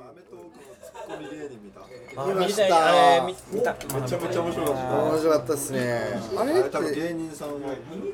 [0.00, 1.80] アメトークのツッコミ芸人見た。
[1.80, 2.62] あ見ました。
[2.64, 2.82] 見たい。
[2.82, 3.72] あれ見見た。
[3.72, 4.80] めちゃめちゃ面白かった。
[5.04, 5.80] 面白かったですね。
[6.36, 6.50] ああれ？
[6.52, 7.58] ってれ多分芸人さんも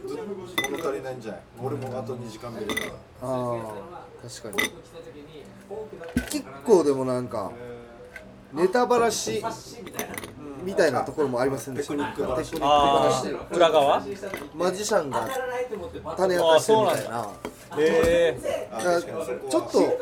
[0.07, 0.23] ずっと
[0.71, 1.41] 物足りないんじゃない？
[1.63, 2.87] 俺もあと2時間見るから。
[2.89, 4.71] ああ確かに。
[6.31, 7.51] 結構でもなんか
[8.53, 9.43] ネタばらし
[10.63, 11.93] みたいなところもありませんでした？
[11.95, 14.03] テクニック話テクニックあ話ー裏側？
[14.55, 15.27] マジシャンが
[16.17, 17.29] 種明かしてるみたいな
[17.79, 18.39] へえ
[19.51, 19.99] ちょっと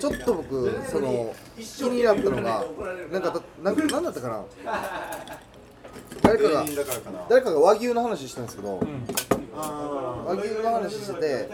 [0.00, 2.64] ちょっと僕その気になったのが
[3.10, 4.44] なんかなんかなんだったかな？
[6.22, 6.64] 誰かが
[7.28, 8.80] 誰かが和牛の話したんですけど、
[9.56, 11.48] あ和牛の話してて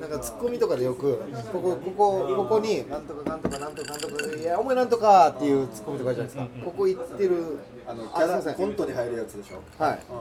[0.00, 1.18] なんかツッコミとかでよく
[1.52, 6.64] ここここここになんとかなんとかなんとかなんとかいやお前なんとかっていうツッコミとかあるじゃないですか。
[6.64, 9.62] ここ行ってるあのキャラコントに入るやつでしょ。
[9.82, 9.98] はい。
[10.10, 10.16] うん。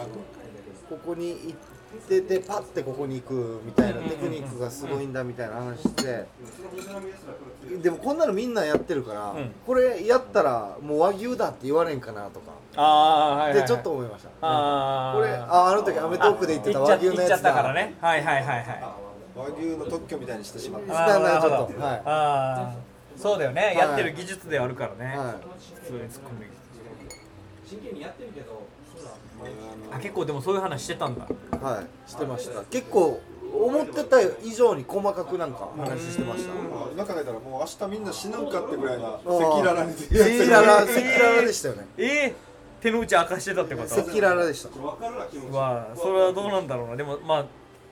[0.00, 0.08] あの
[0.88, 1.56] ここに行っ
[1.94, 6.26] ててパッてここに行くみたいなテクニックがすごいんだみたいな話して。
[7.82, 9.52] でもこんなのみんなやってるから、ん。
[9.66, 12.52] これやったらもう和牛だって言われんかなとか。
[12.76, 13.60] ああはいはいはい。
[13.62, 14.28] でちょっと思いました。
[14.40, 15.18] あー。
[15.18, 17.24] これああの時アメトークで言ってたあ和牛のやつだ。
[17.24, 17.94] 言っちゃったからね。
[18.00, 18.84] はいはいはいはい。
[19.36, 21.16] 和牛の特許みたいにしてしまった。
[21.16, 21.50] あーなるほど。
[21.50, 21.86] なるほど。
[21.86, 22.02] はい。
[22.04, 22.94] あー。
[23.20, 23.78] そうだよね、い。
[23.78, 25.36] やってる技術ではあるからね、は
[25.84, 26.46] 普通に突っ込んで
[27.64, 28.66] 真剣にやってるけど
[29.92, 31.26] あ結構でもそういう話してたんだ。
[31.26, 32.62] い、はい、してました。
[32.64, 33.20] 結構
[33.54, 36.52] 思ってた以上に細かくなんか話してました。
[36.92, 41.86] 今考えたらもう明日みんな死ぬんかってぐらいな赤裸々に赤裸々赤裸々でしたよね。
[41.98, 42.34] えー、
[42.82, 43.94] 手の内明かしてたってこと？
[43.94, 44.68] 赤裸々でした。
[44.70, 47.46] うわそれはどうなんだろうなでもまあ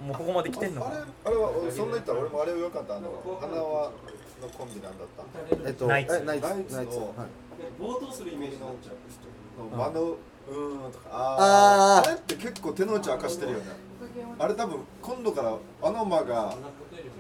[0.05, 2.97] もうここまで来てんのあれかあれはそんな言ったら俺もあれよかった。
[2.97, 3.09] あの
[3.41, 5.69] 花輪のコンビなんだった。
[5.69, 6.17] えっとナイツ。
[6.17, 6.49] えナイツ。
[6.49, 7.09] ナイツのナイツはい
[7.81, 9.77] 冒頭するイメージになっちゃう。
[9.77, 10.17] 間の
[10.51, 12.09] うーんとかああー。
[12.09, 13.65] ーあれって結構手の内明かしてるよね。
[14.39, 16.55] あれ多分今度からあの間が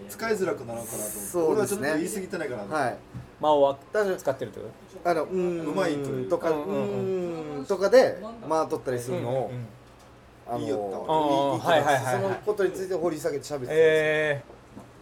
[0.08, 1.10] 使いづらくなるのかなと思って。
[1.10, 1.50] そうですね。
[1.52, 2.96] 俺はちょっと言い過ぎてないかなとはい。
[3.40, 3.78] 間を
[4.18, 4.66] 使ってるってこ
[5.04, 5.66] あのうーん。
[5.66, 6.50] うまいというとか。
[6.50, 6.62] ううん。
[6.62, 7.66] うんうんーん。
[7.66, 9.66] とかでまあ取ったりすとるのをうんうん
[10.48, 12.22] あのいいよったあーいいはいはいはいはい。
[12.22, 14.42] そのことについて掘り下げて喋ってたんですえ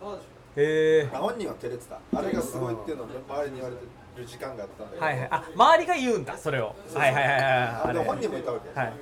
[0.02, 1.98] ー、えあ本人は照れてた。
[2.18, 3.82] あれがすごいっていうのを周りに言われて
[4.20, 5.04] る時間があったんだー、けど。
[5.04, 5.28] はいはい。
[5.30, 6.74] あ周りが言うんだそれを。
[6.94, 7.90] はいはいはいはいはい。
[7.90, 8.80] あでも本人もいたわけ。
[8.80, 8.92] はい。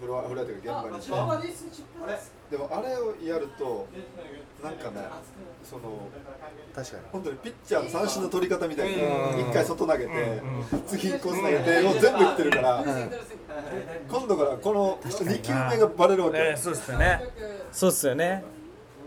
[0.00, 1.44] フロアフロアというか現場に。
[2.50, 3.86] でもあれをやると
[4.64, 5.06] なんかね
[5.62, 6.08] その
[6.74, 7.02] 確かに。
[7.12, 9.36] 本当にピッチャーの三振の取り方みたいうん。
[9.36, 10.42] に一回外投げて
[10.86, 12.84] 次コース投げてもう全部いってるから
[14.08, 17.22] 今度からこの2球目がバレるわけえー、そうっすよね。
[17.72, 18.42] そうっすよね。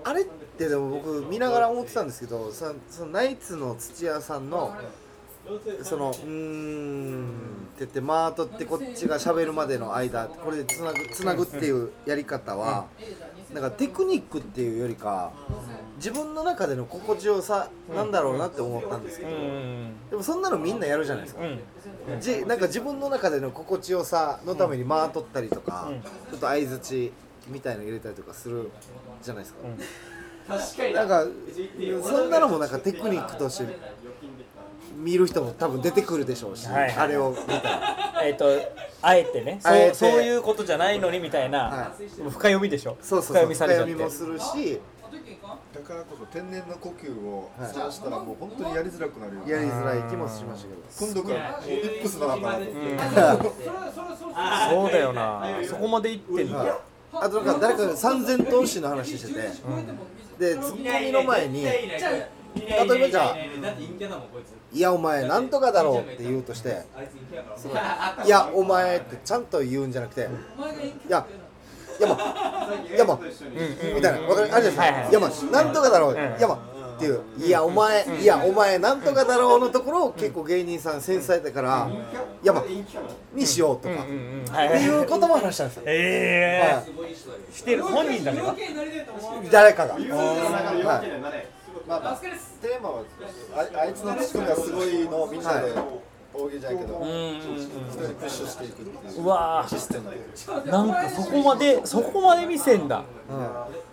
[0.06, 0.26] あれっ
[0.58, 4.76] てでも僕見ながら思ってたんですけどそそのナイツの土屋さんの
[5.84, 7.26] そのうーん
[7.76, 12.86] って言って間取ってこっちが喋るまでの間これでつなぐつなぐっていうやり方は
[13.54, 15.32] なんかテクニックっていうよりか
[15.98, 20.10] 自分の中での心地よさなんだろうなって思ったんですけうどん。
[20.10, 21.42] でもそんなのみんなやるじゃないですか。
[21.44, 21.46] う
[22.18, 22.22] ん。
[22.22, 26.02] じなんか自分の中での心地よさのために間取ったりとかうん。
[26.02, 27.14] ちょっと相づち
[27.48, 28.70] みたいなの入れたりとかする
[29.22, 29.60] じゃないですか。
[30.48, 30.94] 確かに。
[30.94, 31.26] なんか
[32.04, 33.78] そんなのもなんかテクニックとして
[35.04, 38.24] 見る人も多分出てくるでしょうし、はいはいあれを見たら。
[38.24, 38.46] えっ、と
[39.02, 39.60] あえてね。
[39.64, 39.96] あえて。
[39.96, 41.92] そういうことじゃないのにみたいな、は
[42.30, 42.98] 深読みでしょ。
[43.02, 43.46] そうそうそう。
[43.46, 43.94] 深読みされちゃって。
[43.94, 44.80] 深読みもするし。
[45.74, 47.74] だからこそ天然の呼吸をはい。
[47.74, 51.06] そうしたらもう本当にやりづらくなるよやりづらい気もしましたけど。
[51.06, 53.64] 今度からもうイップスなのかなと思って
[54.70, 55.46] そうだよな。
[55.68, 56.72] そこまでいってんの、はい。
[57.14, 59.42] あとなんか誰かが三千投資の話してて、
[60.40, 61.64] でツッコミの前に。
[62.56, 63.36] 例えばじゃあ
[64.74, 66.82] いつ「いやお前なんとかだろう」って言うとして
[67.76, 70.22] あいやお前」ってちゃんと言うんじゃなくて
[71.08, 71.26] 「いや
[72.00, 72.16] いやま
[72.96, 73.20] いやま
[73.96, 74.54] みたいなわかる？
[74.54, 75.30] あるじゃないですか「いやま
[75.64, 76.56] なんとかだろう」いやま
[76.96, 81.88] っていう「いやお前いやお前なんとかだろう」のところを結構芸人さん繊細だから
[82.44, 82.64] 「いやま
[83.34, 83.96] にしよう」とか。
[83.96, 85.84] ってはいはいいうことも話したんですよ。
[85.88, 88.42] えはえしてる本人だけ
[89.52, 89.94] 誰かが。
[89.94, 90.04] はい
[91.94, 93.04] まあまあテーマは
[93.56, 95.74] ああいつのツッコミはすごいのをみんなで
[96.34, 103.04] 大喜利じゃないけどうんプッシュしていくっていううわシステムなんかそこまでそこまで見せんだ。
[103.30, 103.84] うん。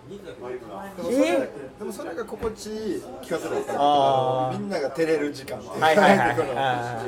[1.12, 1.49] え
[1.79, 7.05] でもそれが心地いい企画だったみんなが照れる時間はいはいはいは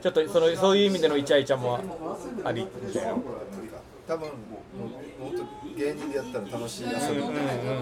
[0.00, 0.02] い。
[0.02, 1.78] ちょっとそのそういう意味でのイチャイチャも
[2.44, 2.66] あり。
[2.82, 3.14] みたいな
[4.08, 4.28] 多分
[5.78, 7.76] 芸人でやったら楽しい遊びみたいなう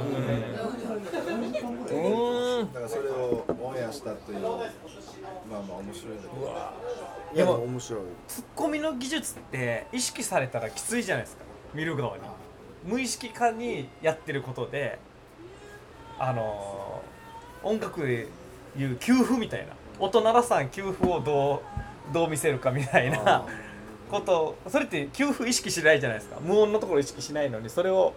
[1.91, 2.73] ーん。
[2.73, 4.53] だからそれをオンエアしたというまあ
[5.63, 6.47] まあ面白いんだけど。
[7.35, 8.01] いやでも面白い。
[8.29, 11.45] ツッコミの技術って意識されたらきついじゃないですか。
[11.75, 12.23] 見る側に。
[12.85, 14.99] 無意識化にやってることで
[16.19, 19.73] あのー音楽いう給付みたいな。
[19.99, 21.63] 音鳴らさん給付をど
[22.11, 23.45] うどう見せるかみたいな
[24.11, 26.39] ことそれって給付意識しないじゃないですか。
[26.41, 28.15] 無音のところ意識しないのにそれを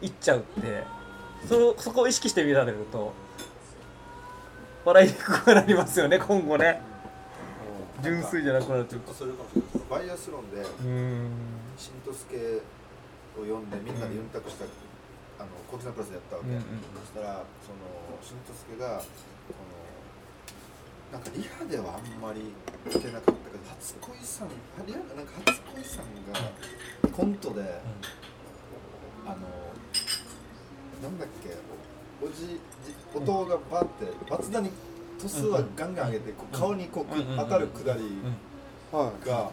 [0.00, 1.02] 言っちゃうって。
[1.42, 3.12] そそこを意識して見られると
[4.84, 6.80] 笑いにくくなりますよね今後ね。
[8.00, 10.06] 純粋じゃなくなってるそれかもしれない。
[10.06, 11.30] バイアスロンでうーん
[11.76, 12.62] 新とすけ
[13.34, 14.64] を呼んでみんなでユンタクした、
[15.42, 19.02] あのコキナプラスでやったわけ、うんうんそしたらその新とすけがこの
[21.12, 23.36] なんかリハではあんまりいけなかったけど
[23.68, 24.48] 初恋さん
[24.86, 27.60] リハなんか初恋さんがコントで、
[29.26, 29.36] あの
[31.02, 31.50] なんだっけ
[32.24, 32.60] おじじ
[33.14, 34.70] 弟がバンって松田に
[35.20, 38.00] トスはガンガン上げてこう顔にこうく当たるくだり
[38.90, 39.28] はい。
[39.28, 39.50] が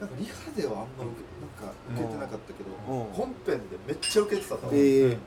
[0.00, 3.04] なんかリハではあんま受けなんか受けてなかったけどうん。
[3.12, 4.74] 本編でめっちゃ受けてたと思う。
[4.74, 5.18] ええ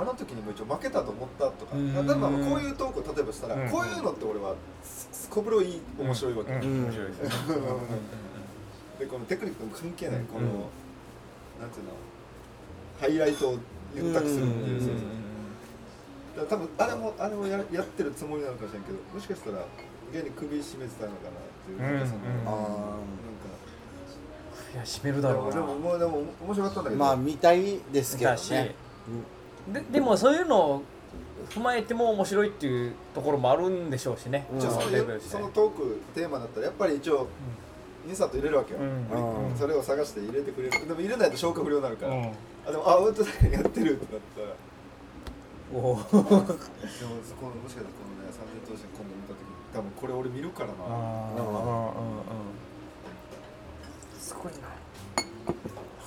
[0.00, 1.76] あの時にも一応負けたと思ったとか。
[1.76, 1.94] うん。
[1.94, 3.68] 例えばこういうトークを例えばしたらうん。
[3.70, 6.52] こういうのって俺はすこぶろい面白いわけ。
[6.52, 6.60] うん。
[6.60, 7.28] でうん面白いですね。
[9.10, 10.52] このテクニックも関係ないこのうん
[11.60, 11.92] なんていうの
[13.00, 13.58] ハイライトを
[13.94, 14.80] ゆったくするっていう
[16.38, 16.46] うん。
[16.48, 19.64] 多分あれもあれをややってるつもりなのかもしれんけどもしかしたら
[20.12, 22.02] 現に首絞めてたのかなっていうなん。
[22.02, 22.44] かそのうんうん。
[22.44, 22.96] なんあ
[24.72, 25.54] いや締めるかだろうな。
[25.54, 27.02] でもでもでも面白かったんだけど。
[27.02, 28.50] ーまあ見たいですけどだし。
[28.52, 28.74] ね
[29.68, 30.82] ででもそういうのを
[31.50, 34.60] 踏まえても面白いっていうところもあるんでしょうしね、うん。
[34.60, 37.28] じゃあそのそのトークテーマだったらやっぱり一応
[38.08, 39.48] インサート入れるわけよ、うん。
[39.50, 39.56] うん。
[39.56, 40.86] それを探して入れてくれる。
[40.86, 42.06] でも入れないと消化不良になるか。
[42.06, 42.32] ら、うん。
[42.66, 44.48] あでもあウントだけやってるってなったら。
[45.72, 50.74] おーでもそこのもしかしたらこのね三年投資今度見た時に多分これ俺見るからな。
[50.80, 51.92] あ
[54.18, 54.58] すごいな。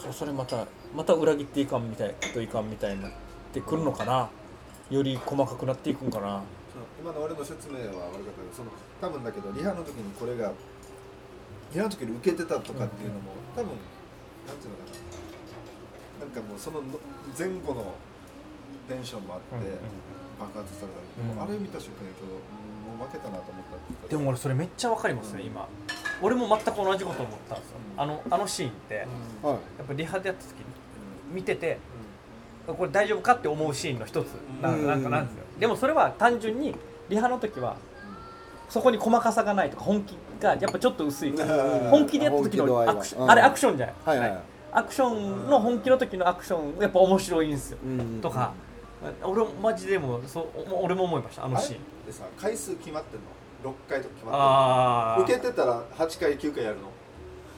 [0.04, 3.10] そそれまたまた裏切っていかんみたいといかんみたいにな
[3.54, 4.30] ってくるのかな？
[4.90, 6.42] より細かくなっていくんかな？
[7.00, 10.52] 今の俺の説明は悪かったけどその多分だけどリハの時にこれが
[11.72, 13.78] リハの時に受けてたとかっていうのも多分
[14.48, 16.26] なんていうのかな。
[16.26, 16.82] なんかもうその
[17.38, 17.94] 前後の
[18.90, 19.70] テンションもあって
[20.40, 20.92] 爆発され
[21.38, 21.50] たうん。
[21.50, 23.64] あれ見た瞬間にちもう負けたなと思っ
[24.04, 25.68] たでも俺それめっちゃわかりますね今。
[26.22, 27.78] 俺も全く同じこと思ったんですよ。
[27.96, 28.96] うんあのあのシーンって。
[28.96, 29.08] やっ
[29.86, 30.66] ぱリハでやった時に
[31.34, 31.93] 見ててう
[32.66, 34.28] これ大丈夫かって思うシーンの一つ。
[34.62, 34.88] なうん。
[34.88, 35.44] なんかなんですよ。
[35.60, 36.76] でもそれは単純に
[37.10, 37.76] リハの時は
[38.70, 41.64] そこに細かさがないとか本気がやっぱちょっと薄いから。
[41.64, 41.90] うん。
[41.90, 43.32] 本気でやった時のアクション、うん。
[43.32, 44.40] あれアクションじゃない、はいはい。
[44.72, 48.54] アクションの本気の時のアクションやっぱ面白いんですよ、うんとか。
[49.22, 51.80] 俺マジでもそう俺も思いましたあのシーン。
[52.06, 55.40] でさ回数決まってんの？6回とか決まってんの？
[55.42, 56.90] 受けてたら8回9回やるの？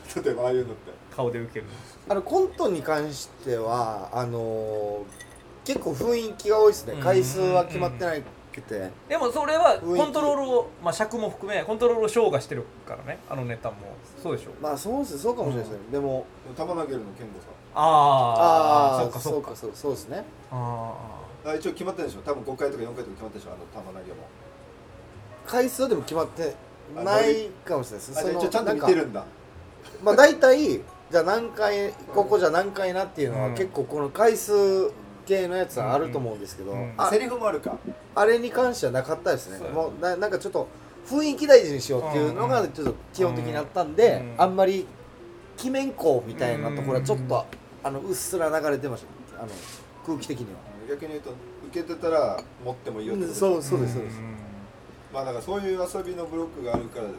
[0.24, 1.66] 例えばああいうのって顔で受ける
[2.10, 5.26] あのコントに関してはあのー
[5.66, 6.94] 結構雰囲気が多いですね。
[6.94, 7.02] うん。
[7.02, 8.22] 回数は決まってない
[8.54, 8.92] くて。
[9.10, 13.18] でもそれはコントロールを、まあ、尺も含めコントロールを消化してるからね。
[13.28, 13.78] あのネタも。
[14.22, 14.52] そうでしょ？
[14.62, 15.86] まあそうですそうかもしれないですね。
[15.92, 20.24] でも球投げるの健吾さああそっかそそうっかかそうそうですね。
[20.52, 22.22] あんあ一応決まってるでしょ？
[22.22, 23.52] 多分5回とか4回とか決まってるでしょ？
[23.52, 24.28] あの球投げも。
[25.48, 26.54] 回数でも決まって
[26.94, 29.26] ないかもしれないですちゃんと見てるんだ。
[30.04, 30.82] まあ大体
[31.16, 33.54] じゃあ何回ここじゃ何回なっていうのは、うん。
[33.56, 34.92] 結構この回数
[35.26, 36.78] 系のやつはあると思うんですけど、うん。
[36.78, 36.94] うん。
[36.98, 37.78] あセリフもあるか？
[38.16, 39.66] あれに関してはなかったですね。
[39.70, 40.68] もうななんかちょっと
[41.08, 42.72] 雰囲気大事にしようっていうのがうん。
[42.74, 44.36] ちょっと基本的にあったんで、うん。
[44.44, 44.86] あんまり
[45.62, 47.46] 鬼面校みたいなところはちょっと、
[47.82, 49.42] あのうっすら流れてました。
[49.42, 49.52] あの
[50.06, 51.30] 空気的には、逆に言うと
[51.70, 53.36] 受けてたら持ってもいいよってこと？
[53.40, 54.20] そうあそうですそうです、
[55.14, 57.10] まあだからそういう遊びのブロックがあるから、ま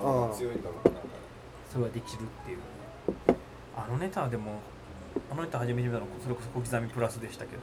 [0.00, 0.36] あまあうん。
[0.36, 0.94] 強いんだろうな
[1.72, 2.58] それはできるっていう
[3.76, 4.60] あのネタはでも
[5.30, 7.62] あのネタ初めて見たのそれこそ小刻みプラスでしたけど、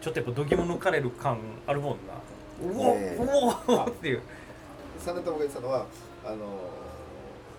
[0.00, 2.14] ちょっとやっぱ度肝抜かれる感あるもんな。
[2.62, 3.22] うおええ。
[3.22, 3.28] う
[3.72, 4.22] おっていう。
[4.96, 5.86] 実際が言ってたのは
[6.24, 6.36] あの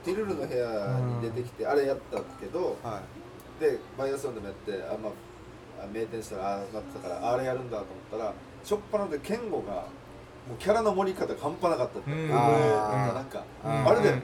[0.03, 3.01] ティルルの部屋に出てきて、あれやったけどは
[3.59, 8.33] でバイアスロンでもやってあまああ名店したらああなってたからあれやるんだと思ったら
[8.63, 9.85] しょっぱなで健吾が
[10.49, 12.27] もうキャラの盛り方が半端なかったって、うん。
[12.27, 12.35] な
[13.21, 14.19] んかああれで、ううん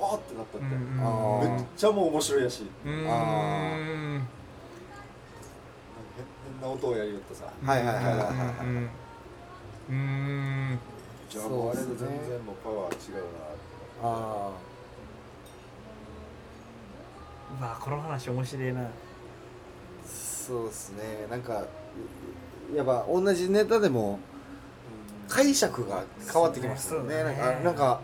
[0.00, 2.62] わーってなったって、めっちゃもう面白いやし。
[2.84, 3.04] うー。
[3.04, 3.12] んあ
[6.46, 7.46] 変な音をやりよってさ。
[7.64, 8.24] はいはいはいはいはい。
[11.28, 13.30] じゃあもうあれでそう全然もうパワー違うなって。
[17.60, 18.82] あこの話面白いな。
[18.82, 18.88] あ
[20.06, 21.26] そうですね。
[21.28, 21.64] なんか
[22.74, 24.20] やっぱ同じネタでも
[25.28, 27.14] 解釈が変わってきますよね。
[27.14, 27.24] そうね。
[27.24, 28.00] なんかなんか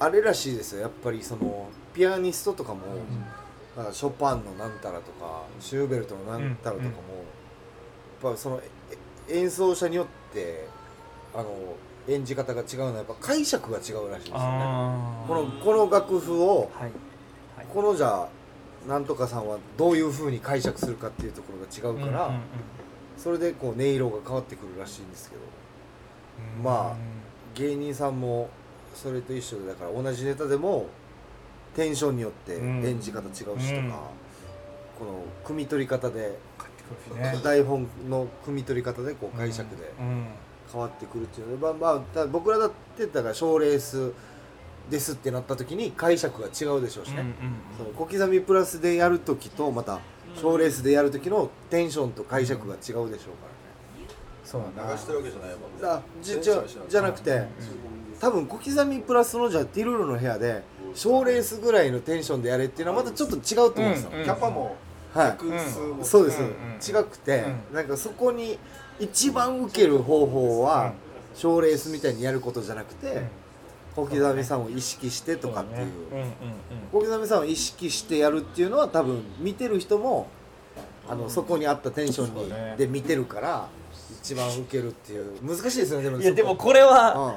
[0.00, 0.82] あれらしいですよ。
[0.82, 2.80] やっぱりそのピアニストとかも、
[3.76, 3.86] なん。
[3.86, 8.60] かショパンのなんたらとかシューベルトのなんたらとかも、やっぱその
[9.28, 10.66] え演奏者によって
[11.34, 11.50] ああの
[12.08, 14.38] 演じ方が違うのはやっぱ解釈が違うらしいんですよね。
[14.40, 16.90] あこのこの楽譜をはい。
[17.56, 17.66] はい。
[17.72, 18.28] このじゃ
[18.86, 22.40] あなんとかさんはどういうふうに解釈するかっていうところが違うから、うんうん
[23.18, 25.42] それでこう音色が変わってくるらしいんですけど。
[25.42, 25.48] うん
[26.62, 26.96] まあ
[27.54, 28.48] 芸人さんも
[28.94, 30.86] それと一緒でだから同じネタでも
[31.74, 33.60] テンションによって演じ方違うしとか、うん。
[33.60, 36.38] この汲み取り方で、
[37.42, 40.26] 台本の汲み取り方でこう解釈でうん。
[40.70, 44.12] 変わってくるっていうので、まあまあ僕らだってだから賞レース
[44.90, 47.24] ですってなった時に解釈が違うでしょうしね、
[47.78, 50.00] その小刻みプラスでやる時とまた
[50.36, 53.08] 賞レースでやる時のテンションと解釈が違うでしょうから。
[53.08, 53.18] ね
[54.50, 54.92] そうだな。
[54.92, 55.82] 流してるわけじゃないもんね。
[55.82, 57.42] だじじゃじゃなくて
[58.18, 60.62] 多分小刻みプラスのじゃあティルルの部屋で
[60.94, 64.24] 賞レースぐらいのテンションでやれっていうのはまたちょっと違うと思うんですよ、うん。
[64.24, 64.76] キャパも
[65.12, 65.30] はい。
[65.32, 66.02] 客数も。
[66.02, 66.46] そうです、うん。
[66.46, 66.54] うん。
[66.78, 68.58] 違くて、うなんかそこに
[68.98, 70.94] 一番受ける方法は
[71.34, 73.22] 賞、レースみたいにやることじゃなくて、
[73.94, 75.86] 小刻みさんを意識してとかっていう。
[76.12, 76.32] うんうんうん。
[76.92, 80.28] 小刻みさんを意識してやるっていうのは多分見てる人も
[81.08, 83.68] あのそこに合ったテンションに、で見てるから
[84.28, 85.42] 一番受けるっていう。
[85.42, 86.20] 難しいですよねでも。
[86.20, 86.64] いやでもこ。
[86.66, 87.34] これはうん。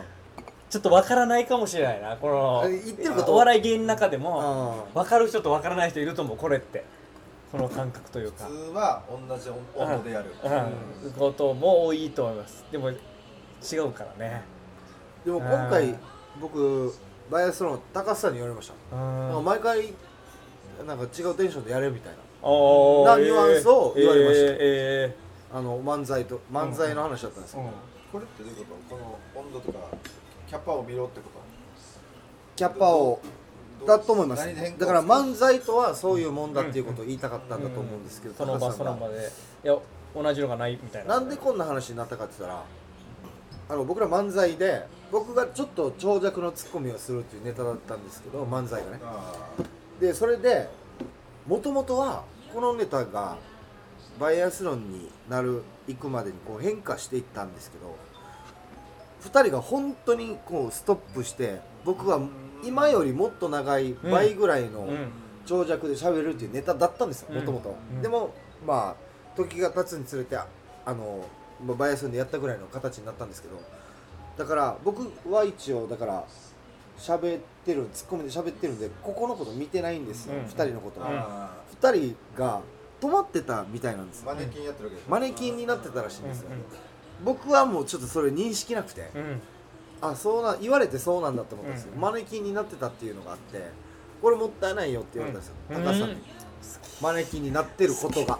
[0.69, 3.33] ちょっとわからないかもしれないなこの言ってること。
[3.33, 6.83] お笑い芸人の中でもあ分かる人と分からない人いると思うこれって。
[7.51, 8.45] この感覚というか。
[8.45, 10.33] 普通は同じ温度でやる。
[11.03, 11.11] うん。
[11.11, 12.65] ことも多いと思います。
[12.71, 12.95] でも違
[13.87, 14.41] うからね。
[15.25, 15.95] でも今回
[16.39, 16.93] 僕
[17.29, 19.93] バイアスロン高須さんに言われました、なんか毎回
[20.85, 22.19] なんか違うテンションでやれみたいな。
[22.41, 24.51] おなニュアンスを言われました。
[24.53, 25.15] えーえ
[25.53, 27.73] あの漫才と漫才の話だったんですけど、ーうん。
[28.11, 28.95] これってどういうこと？
[28.95, 29.79] この温度とか
[30.47, 31.41] キャパを見ろってこと？
[32.55, 33.19] キャパを
[33.87, 34.77] だと思います。
[34.77, 39.31] だから漫才とはそういうもんだっていうことを言いたかったんだと思うんですけど、その場その場で
[39.63, 39.75] いや
[40.13, 41.19] 同じのがないみたいな。
[41.19, 42.63] なんでこんな話になったかって言ったら
[43.69, 48.99] あの僕ら漫才で僕がちょっと長尺のツッコミをするっていうネタだったんですけど漫才がね。
[49.03, 49.33] あ
[49.99, 50.69] でそれで
[51.47, 53.37] もともとはこのネタが
[54.21, 57.97] バイアスロンになる行くまでにこう変化していったんですけど
[59.23, 62.21] 2人が本当にこうストップして僕は
[62.63, 65.11] 今よりもっと長い倍ぐらいのうん。
[65.43, 67.37] 長尺で喋るっていうネタだったんですようん。
[67.37, 68.01] もともとうん。
[68.03, 68.31] でも
[68.65, 70.45] まあ時が経つにつれてあ
[70.85, 71.25] の
[71.65, 73.59] まあバイアスロンでやったぐらいの形になったんですけど
[74.37, 75.01] だから僕
[75.31, 76.23] は一応だから
[76.99, 80.43] 喋ってるツッコミで喋ってるんでここのこと見てないんですよ、うん。
[80.43, 81.51] 2人のことあは、あ
[81.81, 82.61] 2人が
[83.01, 84.27] 止まってたみたいなんですよ。
[84.27, 86.55] マネキンやってるわけでしょマネキンになってたらしいんですよ、うん
[87.23, 89.41] 僕はもうちょっとそれ認識なくて、うん。
[90.01, 93.69] あそうな言われてそうなんだって思ったんですよ、うんマネキンになってたっていうのがあって
[94.21, 95.83] これもったいないよって言われたんですよ、うん。
[95.83, 96.19] 高橋さんに、うん。
[96.99, 98.39] マネキンになってることが。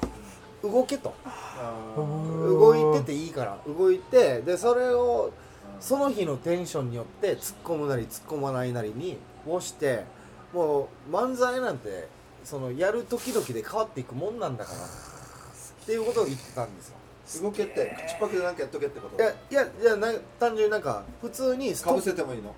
[0.63, 1.13] 動けと。
[1.25, 3.59] あ動いてていいから。
[3.67, 5.31] 動いてでそれを
[5.79, 10.05] その日のテンションによって突っ込むなり突っ込まないなりにをして
[10.53, 12.07] もう漫才なんて
[12.43, 14.77] そのやる時々で変わっていくもんなんだから。
[14.79, 16.95] っていうことを言ってたんですよ。
[17.43, 19.15] 動けって口パクでなんかやっとけってこと？
[19.15, 22.53] いやいやいやな単純になんか普通にストかぶッせてもいいの？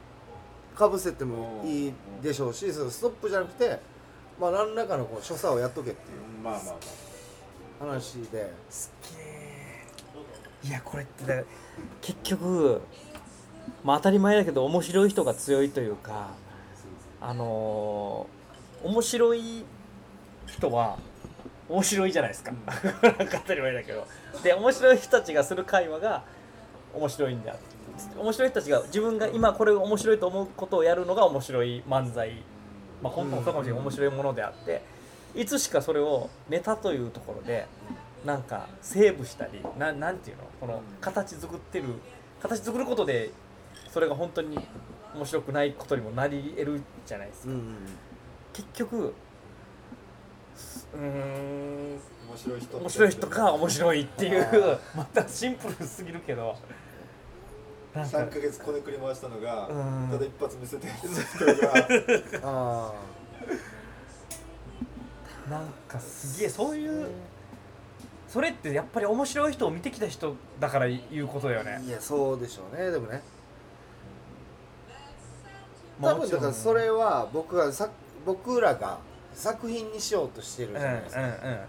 [0.74, 3.80] プかぶせてもいいでしょうしそのストップじゃなくて
[4.40, 7.86] まあ何らかのこう所作をやっとけっていうまあまあまあ。
[7.86, 8.52] 話で。
[8.70, 11.44] すげえいやこれってだから
[12.02, 12.82] 結局
[13.84, 16.32] まあ当たり前だけど面白い人が強いというか
[17.22, 18.43] あのー
[18.84, 19.66] 面白い
[20.46, 20.98] 人は
[21.70, 22.52] 面白いじゃないですか、
[23.02, 24.06] なんか当たり前だけど。
[24.44, 26.24] で面白い人たちがする会話が
[26.94, 27.56] 面白いんだ
[28.18, 32.44] 面白い人たちが自分が今これを面白いと思うことをやるのが面白い漫才。
[33.02, 34.82] まあ本当もそうかもしれない面白いものであって。
[35.36, 37.66] いつしかそれをネタというところで
[38.24, 40.44] なんかセーブしたりななんていうの？
[40.62, 41.86] この形作ってる
[42.42, 43.32] 形作ることで
[43.90, 44.60] それが本当に
[45.16, 47.78] 面白くないことにもなり得るじゃないですか、うんうん
[48.54, 49.14] 結局
[50.94, 54.80] うーん面白い人面白い人か面白いっていう。
[54.96, 56.56] またシンプルすぎるけど。
[57.94, 58.18] なんか。
[58.18, 60.10] 3ヶ月こねくり回したのがうん。
[60.12, 62.44] ただ一発見せてる人が。
[62.44, 62.94] あ
[65.50, 67.10] なんかすげえそういう
[68.30, 71.80] それってやっぱり面白い人を見てきた人だから言うことだよね。
[71.80, 72.92] あいやそうでしょうね。
[72.92, 73.22] でもね。
[76.00, 77.90] まあ多分だからそれは僕がさ
[78.26, 79.00] 僕らが
[79.34, 81.22] 作品にしようとしてるじゃないですか、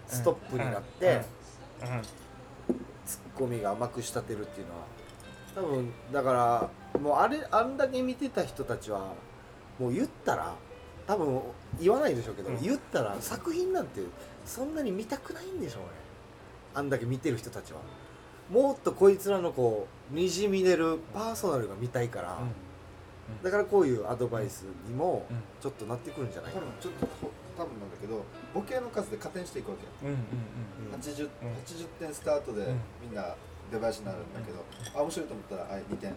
[0.07, 1.21] ストップになって。
[1.81, 2.01] うんうんうん
[3.05, 4.85] ツッコミがまくし立てるっていうのは。
[5.53, 6.33] 多分だか
[6.93, 9.13] らもうあれあんだけ見てた人たちは
[9.77, 10.55] もう言ったら
[11.05, 11.39] 多分
[11.79, 12.61] 言わないでしょうけど、うん。
[12.61, 14.01] 言ったら作品なんて
[14.43, 15.89] そんなに見たくないんでしょうね。
[16.73, 17.79] あんだけ見てる人たちは。
[18.49, 22.39] もっとこいつらのこうにじみ出るパーソナルが見たいから、
[23.43, 25.37] だからこういうアドバイスにもうん。
[25.61, 26.59] ちょっとなってくるんじゃないか。
[26.59, 30.19] な多分ちょっとほ多分なんだけどボケの数で加点していくわけようん
[30.87, 31.53] うんうん 80, うん。
[31.63, 32.79] 80点スタートでうん。
[33.01, 33.35] みんな
[33.71, 34.61] 出囃子になるんだけど、
[34.93, 36.11] あ面白いと思ったらはい2点。
[36.11, 36.13] 1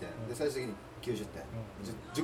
[0.00, 0.28] 点。
[0.28, 1.42] で最終的に90点、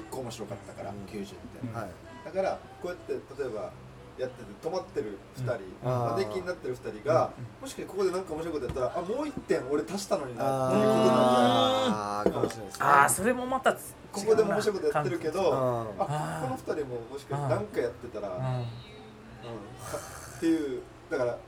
[0.01, 0.97] 10, 10個面白かったからうん。
[1.07, 1.75] 90点、うん。
[1.75, 1.91] はい。
[2.25, 3.73] だからこうやって例えば
[4.19, 12.87] やってて止まってる2人、マネキンになってる2人が、もしかしてここで何か面白いことやったらあもう1点俺足したのになっていうことなんじゃないかもしれないですね。
[12.87, 13.79] ああそれもまたこ
[14.13, 18.35] こでも面白いことやってるけどああこの2人ももしかして何かやってたら、うん。
[18.35, 21.39] うんっていうだから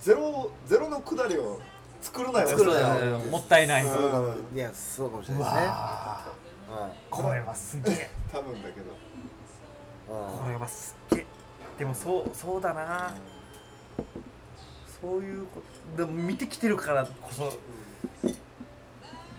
[0.00, 1.60] ゼロゼロのくだりを
[2.00, 2.48] 作るなよ。
[2.48, 3.18] 作るなよ。
[3.18, 3.84] もったいない。
[3.84, 3.86] い
[4.58, 5.72] やそうかもしれうないですね。
[7.10, 8.10] これはすげえ。
[8.32, 8.86] 多分だけど。
[10.08, 11.26] これはすっげえ
[11.78, 13.14] でもそうそうだな。
[15.00, 15.60] そういうこ
[15.96, 17.44] とでも見てきてるからこそ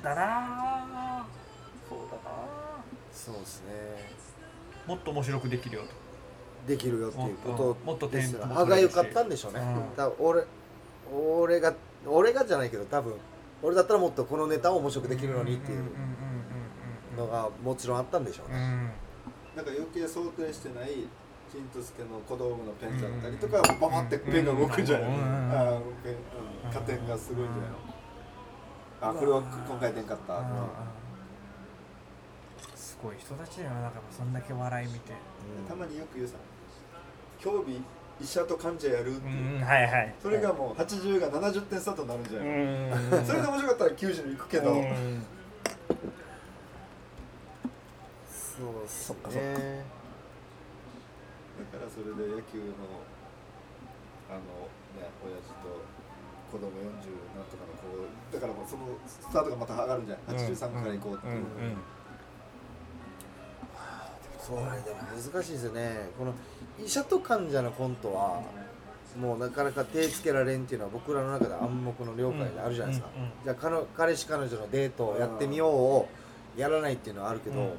[0.04, 1.25] だな。
[1.88, 2.32] そうだな。
[3.13, 3.70] そうですね。
[4.86, 5.90] もっと面白くできるよと。
[6.68, 9.84] できるよっていうことともっとですよテンポも歯がゆかったんでしょうね、うん。
[9.98, 10.44] 多分俺
[11.13, 11.74] 俺が
[12.06, 13.13] 俺がじゃないけど多分
[13.62, 15.82] 俺だったらもっとこのネタを面白くできるのにっていう
[17.18, 18.90] のがもちろんあったんでしょうね、うん
[19.56, 21.06] なんか余計想定してない
[21.53, 25.12] しんとすけの小道具のペンだったりとかババってペンが動くんじゃない。
[25.12, 25.24] の、うん。
[25.24, 26.13] あーペン
[26.65, 26.74] うん。
[26.74, 27.77] 加点がすごいんじゃないの、
[29.01, 30.39] あこれは今回出んかった、うん。
[30.39, 30.48] うん
[32.75, 35.12] すごい人たちだよなだからそんだけ笑い見て。
[35.67, 36.36] たまによく言うさ
[37.38, 37.79] 競技
[38.22, 39.62] 医者と患者やるってういう、ん。
[39.63, 42.57] はいはいそれがもう80が70点スタートになるんじゃうない
[43.12, 43.25] の、ん。
[43.25, 45.24] それで面白かったら90に行くけど、うん。
[48.31, 50.02] そうっすそっかそっね
[51.60, 53.05] だからそれで野球の
[54.29, 55.86] あのね親父と
[56.51, 56.86] 子供40
[57.33, 61.43] なんとかの子だからもうそのスタートがまた上がるんじゃない83から行こうっていう、んん
[64.43, 66.10] それでも難しいですよね。
[66.19, 66.34] この
[66.84, 68.41] 医者と患者のコントは
[69.17, 73.30] もうなかなか手つけられんっていうのは僕らの中で暗黙の了解であるじゃないですか、うんうん。
[73.43, 76.10] じゃあ彼彼氏彼女のデートをやってみようを
[76.58, 77.69] やらないっていうのはあるけど、うん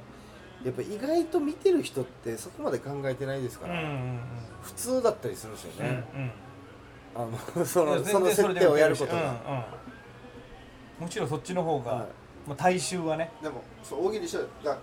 [0.64, 4.20] やっぱ意外と見てる人ってそこまで考えてないですから、うんうん
[4.64, 7.22] 普通だったりするんですようんね、うん。
[7.22, 7.26] あ
[7.58, 9.34] の そのその設定をやることが、うんうん。
[11.00, 12.06] もちろんそっちの方が、はい。
[12.48, 13.30] まあ、大衆はね。
[13.42, 14.78] でもそう大喜利したら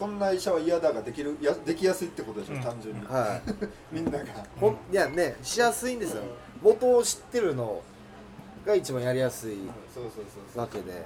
[0.00, 2.62] こんな医者は嫌だができるやできやすいってことでしょ、うん。
[2.62, 3.52] 単純に、はい。
[3.92, 4.24] みんなが。
[4.58, 6.22] ほんいやねしやすいんですよ。
[6.62, 7.82] 元を知ってるの
[8.64, 9.58] が一番やりやすい
[10.54, 11.04] わけで。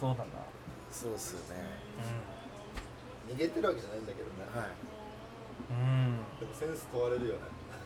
[0.00, 0.24] そうだ。
[0.24, 0.30] な
[0.90, 2.35] そうっすよね
[3.28, 4.70] 逃げてるわけじゃないんだけどね、はい。
[5.70, 7.40] うん、うん、でもセンス問われるよね。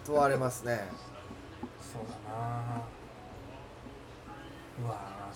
[0.04, 0.88] 問われますね。
[1.80, 2.82] そうだな。
[4.82, 5.30] うわ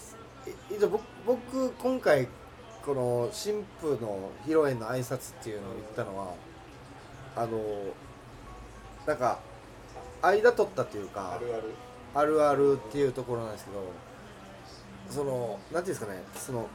[0.47, 2.29] えじゃあ僕僕今回
[2.85, 6.35] この新婦の披露宴の挨拶っていうのを言ったのは
[7.37, 7.59] あの
[9.07, 9.39] なんか
[10.23, 11.75] 間取ったっていうかあるある。
[12.15, 13.83] あるあるっていうところなんですけど
[15.11, 16.69] そのなんていうんですかねその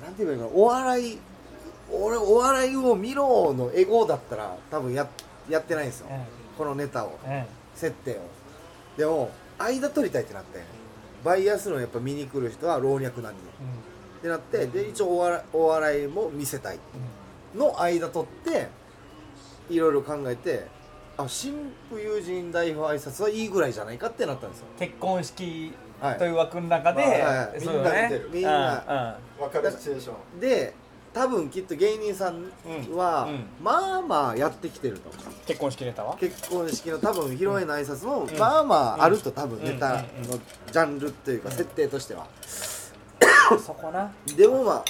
[0.00, 1.18] なんて言えばいいのかなお笑い
[1.92, 5.08] 俺お笑いを見ろのエゴだったら多分や
[5.48, 7.44] やってないんですよ、うんこのネタをうん
[7.74, 8.20] 設定を。
[8.96, 10.60] でも間取りたいってなって
[11.24, 13.30] バイアスのやっぱ見に来る人は老若男女。
[13.32, 13.32] っ
[14.22, 16.78] てなってで一応お笑いお笑いも見せたい。
[17.56, 18.68] の間取って
[19.68, 20.66] いろいろ考えて
[21.16, 24.66] あ新婦友人代表挨拶はいいぐらいじゃないかってなったんですよ。
[24.78, 26.18] 結婚式はい。
[26.18, 27.92] という枠の中で、はいそうだね。
[27.92, 28.30] みんな見てる。
[28.32, 29.18] みんな。
[29.38, 30.40] 分かるシチュエーション。
[30.40, 30.74] で
[31.14, 32.44] 多分きっと芸人さん
[32.94, 33.28] は、
[33.62, 35.12] まあまあやってきてるとう。
[35.12, 38.38] ん結婚式ネタは結婚式の多分披露宴の挨拶も、ん。
[38.38, 39.64] まあまああると多分うん。
[39.64, 40.02] ネタのうん。
[40.02, 42.26] ジャンルというか設定としては、
[43.64, 44.12] そこな。
[44.36, 44.84] でもまあ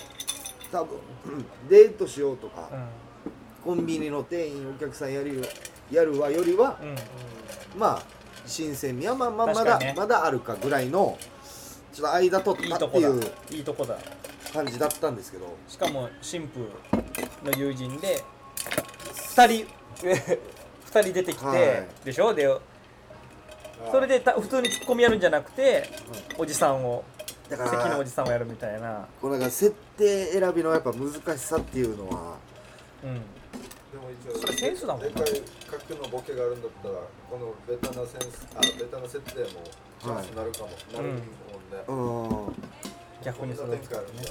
[0.73, 1.47] 多分うん。
[1.69, 3.75] デートしようとか、うん。
[3.77, 5.43] コンビニの店員お客さんやるよ
[5.91, 7.79] やるわよりは、うん。
[7.79, 8.03] まあ
[8.47, 11.19] 新鮮味はまあまあまだ、まだあるかぐらいの
[11.95, 13.09] ちょっと間取いいとこだ。
[13.09, 13.59] ったっていう。
[13.59, 13.97] いいとこだ。
[14.53, 15.47] 感じだったんですけど。
[15.69, 16.69] しかも新婦
[17.45, 18.23] の友人で
[19.37, 19.67] 2人。
[20.85, 21.89] 二人出てきて、はい。
[22.05, 22.35] でしょ？
[22.35, 22.49] で
[23.91, 25.89] それでた普通にツッコミやるんじゃなくて、
[26.39, 27.05] おじさんを
[27.49, 29.07] だか席のおらじさんをやるみたいな。
[29.21, 32.37] これが設定選びのやっぱ難しさっていうのは。
[33.03, 33.15] うん。
[33.15, 33.21] で
[33.99, 35.09] も一応それセンスだもんな。
[35.09, 35.43] でかい
[35.89, 36.95] 角のボケがあるんだったら
[37.31, 39.63] このベタなセンスあベタな設定も
[40.01, 41.23] チャンスになるかも、なるもん
[41.71, 42.55] ね、うん。
[43.25, 44.23] 逆にするこんな展開あるんだ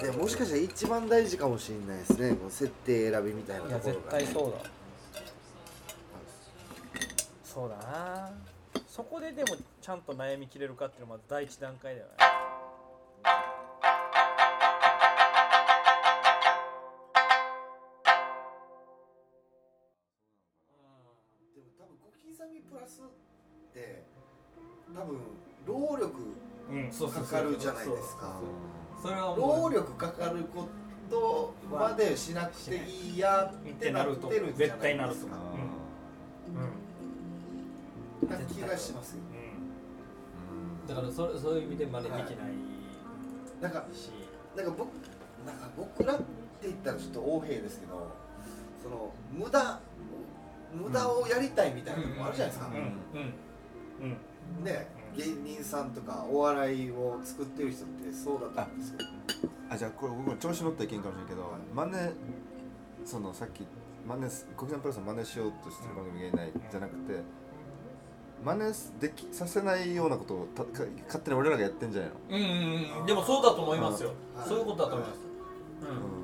[0.00, 2.34] でもしかしたら一番大事かもしれないですね。
[2.34, 4.58] この設定選びみたいないとや絶ころが、ね、対そうだ。
[7.44, 8.32] そうだな。
[8.88, 12.12] そこででもちゃんと悩み切れるかっていうのはまず第一段階だよね。
[21.54, 22.06] でも多分小
[22.42, 23.04] 刻みプラスっ
[23.74, 24.09] て
[24.94, 25.20] 多分
[25.66, 26.10] 労力
[27.12, 28.40] かかるじゃないですか。
[29.02, 29.70] それはもう。
[29.70, 30.68] 労力かかるこ
[31.10, 35.36] とまでしなくていいやってなってるんじゃないですか。
[38.22, 38.28] うん。
[38.28, 39.20] な気がしますよ。
[40.88, 42.26] だからそれそういう意味で真似できない
[43.60, 44.10] なんかし、
[44.56, 44.88] なんか僕
[45.46, 46.24] なんか僕らって
[46.62, 48.10] 言ったらちょっと横柄ですけど
[48.82, 49.80] その無駄
[50.74, 52.74] 無駄をやりたいみたいなとこもあるじゃないですか、うん。
[52.74, 53.34] うん。
[54.10, 54.16] うん
[54.62, 58.98] ね芸人さんとかお笑いを作ってる人ってそうだと思うんですよ
[59.70, 61.92] あじゃあこれ僕も調子乗ったらいけんかもしれんけど、真似
[63.04, 63.64] そのさっき
[64.06, 67.22] 真似す国産プラスの真似しようとしてる番組がいないじゃなくて
[68.44, 73.06] 真似すできさせないようなことをたか勝手に俺らがやってんじゃないの、うんうんうん。
[73.06, 74.48] でもそうだと思いますよ、はい。
[74.48, 75.18] そういうことだと思います、
[75.82, 76.19] うん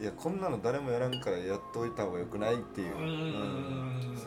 [0.00, 2.94] いやこんなの誰もやらんからやっといた方がよくないっていう、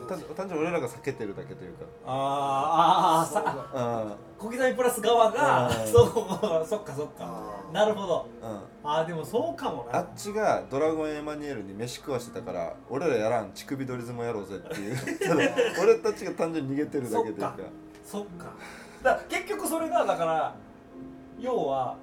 [0.06, 1.86] 単単純に俺らが避けてるだけというか。
[2.04, 3.42] あーあーさ
[3.74, 5.92] あ小刻みプラス側がうん。
[5.92, 7.54] そうそっかそっか。
[7.72, 8.26] なるほど。
[8.42, 8.50] うん。
[8.90, 10.00] ああでもそうかもな。
[10.00, 13.52] あっちがドラゴンエマニュエルに飯食わしてたから俺らやらん。
[13.54, 14.96] 乳首ドリズムやろうぜっていう。
[15.82, 17.56] 俺たちが単純に逃げてるだけというか。
[18.04, 18.52] そっか。
[19.02, 20.54] だ結局それがだから
[21.40, 21.96] 要は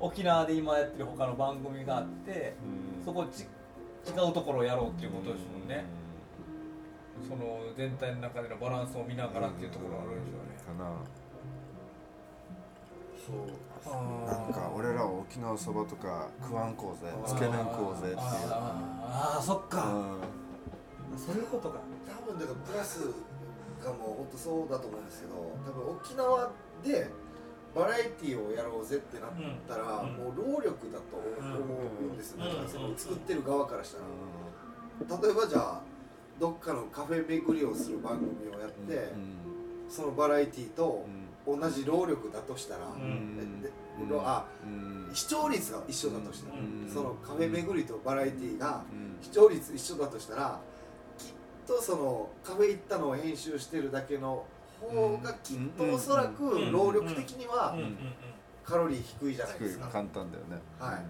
[0.00, 2.54] 沖縄で今やってる他の番組があって
[2.98, 3.04] うん。
[3.04, 5.84] そこち違うところをやろうっていうことですもんね。
[7.28, 10.56] その全体の中でのバランスを見ながらっていうところがあるんでしょうね。
[10.64, 10.90] かな
[13.26, 13.94] そう
[14.26, 18.16] なんか俺らは沖縄そばとか食わんこうぜつけ麺食おうぜっていう。
[18.16, 19.84] あーあーそっか、
[21.12, 21.18] うん。
[21.18, 21.80] そういうことか。
[22.06, 23.00] 多分だからプラス
[23.84, 25.34] がもう本当そうだと思うんですけど
[25.66, 26.50] 多分沖縄
[26.84, 27.10] で
[27.78, 29.30] バラエティーをやろうぜってなっ
[29.68, 30.12] たら、うん。
[30.14, 31.64] もう労力だと思
[32.10, 32.50] うんですよ、うん。
[32.50, 35.82] だからその作ってる側からしたら、例えばじゃあ
[36.40, 39.36] どっかのカフェ巡りをする番組をやって、うん。
[39.88, 41.28] そのバラエティーとうん。
[41.60, 45.10] 同じ労力だとしたら、あうん。
[45.14, 46.90] 視聴率が一緒だとしたら、うん。
[46.92, 49.16] そのカフェ巡りとバラエティーがうん。
[49.22, 50.60] 視聴率一緒だとしたら
[51.16, 51.26] きっ
[51.66, 54.44] とそのカフェ行ったのを編集してるだけの
[54.80, 57.76] 方がきっとおそらく労力的には
[58.64, 61.02] カロリー低いじゃないですか簡単だよねはい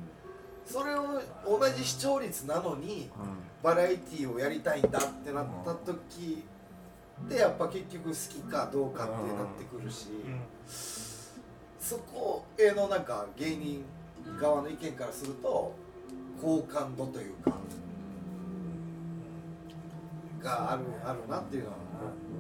[0.65, 3.11] それを同じ視聴率なのに
[3.63, 6.45] バラエティーをやりたいんだってなった時
[7.29, 10.09] でやっぱ結局好きかどうかってなってくるし
[11.81, 13.85] そこへのなんか芸人
[14.39, 15.75] 側の意見からすると
[16.41, 17.53] 好感度というか
[20.43, 21.77] があるあるなっていうのは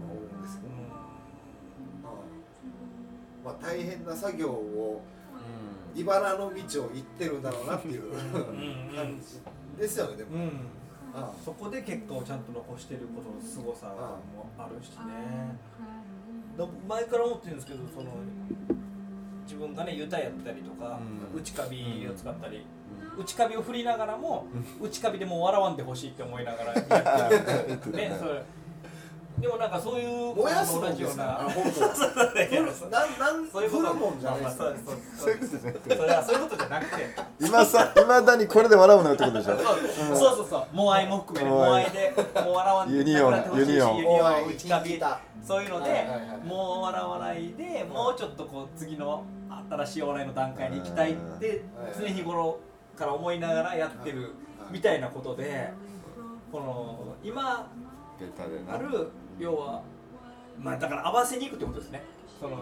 [0.06, 0.68] 思うんですけど、
[3.48, 5.00] まあ、大変な作業を
[5.94, 8.02] 茨の道を行ってるんだろうなっていう
[8.92, 8.94] ん。
[8.94, 9.40] 感じ
[9.80, 10.50] ですよねでも、うん。
[11.14, 15.56] あそこで結果をちゃんと残してることの凄さもあるしね。
[16.58, 18.10] だ前から思ってるんですけどその
[19.44, 21.00] 自分がね歌やったりとか、
[21.32, 21.40] うん。
[21.40, 22.66] 内カビを使ったり、
[23.18, 24.46] 内カビを振りながらも、
[24.80, 27.96] 内カビでもう笑わんでほしいって思いながらやってる。
[27.96, 28.42] ねそれ
[29.40, 31.22] でもなんかそういう燃やすもんですか？
[31.22, 31.50] らな。
[31.50, 34.16] 本当なんなんそういうこと。
[34.20, 34.64] じゃないですか？
[34.64, 34.76] そう
[35.18, 35.96] そういうことじゃなくて。
[35.96, 37.06] それはそういうことじゃなくて。
[37.40, 39.56] 今さいまだにこれで笑うなよってことでしょ？
[39.56, 40.48] そうそうそう。
[40.48, 41.90] そうモアイも含めてモアイ。
[41.90, 43.34] でもう笑わんユニオン。
[43.54, 43.96] ユニオン。
[43.98, 45.20] ユニオンモアイ内カビ聞いた。
[45.46, 46.04] そういうので、
[46.44, 49.24] もう笑わないでもうちょっとこう次の
[49.70, 51.62] 新しいお笑いの段階に行きたいって
[51.98, 52.60] 常日頃
[52.96, 54.32] から思いながらやってる
[54.70, 55.70] みたいなことで
[56.52, 57.70] この今
[58.20, 58.74] ベタでな。
[58.74, 59.82] ある要は
[60.60, 62.02] まあだから合わせに行くってことですね。
[62.40, 62.58] その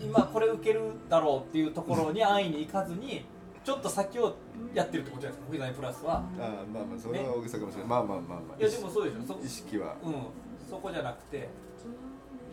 [0.00, 3.24] 今これ受けるだろうっていうところに安易に行かずに
[3.64, 4.34] ちょっと先を
[4.74, 6.14] やってるってことじゃないですか藤波プラスは。
[6.14, 6.22] ああ
[6.72, 8.58] まあまあそれは大げさかもしれない、まあまあまあまあ。
[8.58, 9.26] いやでもそうでしょ。
[9.26, 9.96] そ意識は。
[10.02, 10.14] うん。
[10.68, 11.48] そこじゃなくて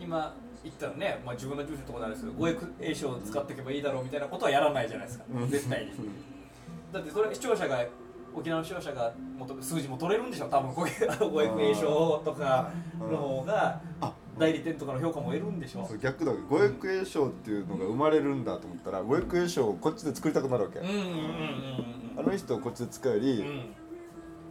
[0.00, 5.50] 今言ったらね、まあ、自分の住所とかであれですけど語訳栄唱を使っていけばいいだろうみたいなことはやらないじゃないですか、うん。
[5.50, 5.92] 絶対に。
[6.92, 7.84] だってそれ視聴者が
[8.34, 14.12] 沖縄の視聴者がもっと数字も取れるんでしょ多分語訳語訳栄唱とかの方があ。
[14.38, 16.32] 代理店とかの評価も得るんでしょ逆だ。
[16.48, 23.48] 語訳栄唱っていうのが生まれるんだと思ったら語訳栄唱をこっちで作りたくなるわけ、うんうんうんうんあの人をこっちで使うより、うん。
[23.48, 23.74] うん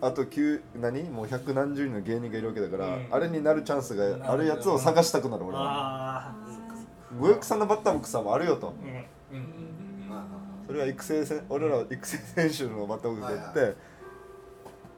[0.03, 1.03] あと9何？
[1.11, 3.07] もう百何十人の芸人がいるわけだから、うん。
[3.11, 5.61] あれになるチャンスがあるやつを探したくなる俺は。
[5.61, 6.35] ああ
[7.19, 8.73] 語訳さんのバッターボックスさんもあるよと。
[9.31, 9.70] うんうん
[10.71, 13.75] それは育成せ俺らは育成選手のバッターボックスでやって、はい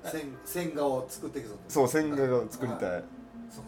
[0.04, 1.62] 線線画を作っていくぞと。
[1.68, 3.04] そう千賀が作りたい、そうか
[3.50, 3.64] そうか。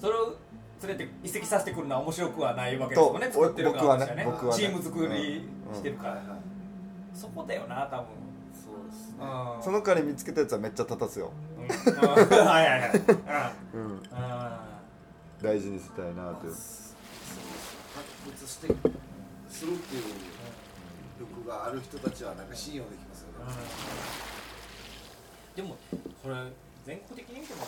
[0.00, 0.36] それを
[0.80, 3.26] 連れて移籍させてくるのは面白くはないわけですもんね。
[3.26, 4.24] と作ってる側としてはね。
[4.24, 4.62] 僕はね僕はね。
[4.62, 6.36] チーム作りしてるから、はいはい
[7.12, 8.06] そこだよな多分。
[8.54, 9.16] そうですね。
[9.20, 9.62] うん。
[9.62, 11.64] その代わり見つけたやつはめっちゃ立たすよ、うん。
[11.64, 12.90] うんはいはいはい。
[13.74, 13.82] うん。
[13.82, 14.00] うん、うん。
[15.42, 16.52] 大事にしたいなという。
[16.52, 16.64] 発
[18.24, 18.68] 掘して
[19.50, 20.02] するっていう
[21.18, 23.34] 力がある人たちはなんか信用できますよね、
[25.56, 25.76] でも
[26.22, 26.34] それ
[26.84, 27.60] 全国的に見ても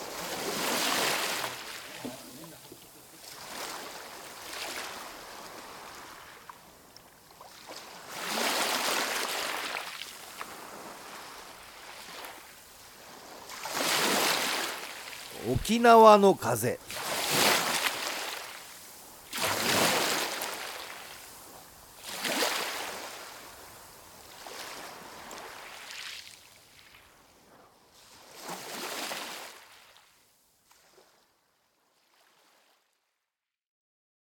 [15.53, 16.81] 沖縄の風